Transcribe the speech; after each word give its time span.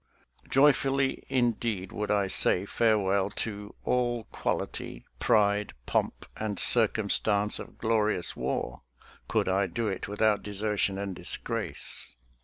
Joyfully, 0.49 1.25
in 1.29 1.51
deed, 1.51 1.91
would 1.91 2.09
I 2.09 2.25
say 2.25 2.65
farewell 2.65 3.29
to" 3.45 3.75
All 3.85 4.23
quality, 4.31 5.05
Pride, 5.19 5.73
pomp, 5.85 6.25
and 6.35 6.57
circumstance 6.59 7.59
of 7.59 7.77
glorious 7.77 8.35
war," 8.35 8.81
could 9.27 9.47
I 9.47 9.67
do 9.67 9.89
it 9.89 10.07
without 10.07 10.41
desertion 10.41 10.97
and 10.97 11.15
disgrace. 11.15 12.15